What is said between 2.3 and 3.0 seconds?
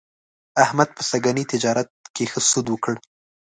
ښه سود وکړ.